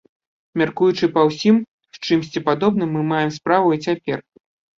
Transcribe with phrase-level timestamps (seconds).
[0.61, 1.55] Мяркуючы па ўсім,
[1.99, 4.17] з чымсьці падобным мы маем справу і цяпер.